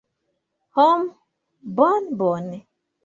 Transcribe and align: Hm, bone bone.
Hm, 0.77 1.05
bone 1.77 2.09
bone. 2.19 2.63